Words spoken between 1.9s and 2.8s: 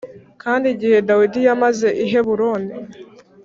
i Heburoni